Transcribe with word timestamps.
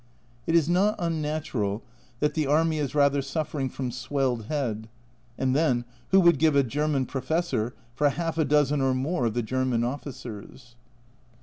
It 0.47 0.55
is 0.55 0.67
not 0.67 0.99
un 0.99 1.21
natural 1.21 1.83
that 2.21 2.33
the 2.33 2.47
army 2.47 2.79
is 2.79 2.95
rather 2.95 3.21
suffering 3.21 3.69
from" 3.69 3.91
swelled 3.91 4.45
head" 4.45 4.89
and 5.37 5.55
then, 5.55 5.85
who 6.09 6.19
would 6.21 6.39
give 6.39 6.55
a 6.55 6.63
German 6.63 7.05
Professor 7.05 7.75
for 7.93 8.09
half 8.09 8.39
a 8.39 8.45
dozen 8.45 8.81
or 8.81 8.95
more 8.95 9.27
of 9.27 9.35
the 9.35 9.43
German 9.43 9.83
officers 9.83 10.75